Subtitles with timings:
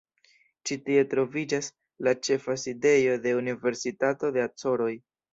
[0.67, 1.67] Ĉi tie troviĝas
[2.07, 4.89] la ĉefa sidejo de Universitato de Acoroj.